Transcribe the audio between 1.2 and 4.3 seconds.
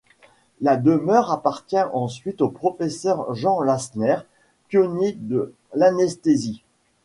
appartient ensuite au professeur Jean Lassner,